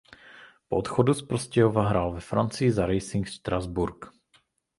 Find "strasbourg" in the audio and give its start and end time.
3.27-4.05